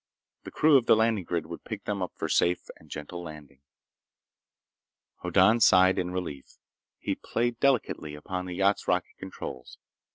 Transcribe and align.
The 0.45 0.49
crew 0.49 0.77
of 0.77 0.87
the 0.87 0.95
landing 0.95 1.25
grid 1.25 1.45
would 1.45 1.63
pick 1.63 1.83
them 1.83 2.01
up 2.01 2.11
for 2.15 2.27
safe 2.27 2.71
and 2.77 2.89
gentle 2.89 3.21
landing. 3.21 3.61
Hoddan 5.17 5.59
sighed 5.59 5.99
in 5.99 6.09
relief. 6.09 6.57
He 6.97 7.13
played 7.13 7.59
delicately 7.59 8.15
upon 8.15 8.47
the 8.47 8.55
yacht's 8.55 8.87
rocket 8.87 9.13
controls. 9.19 9.77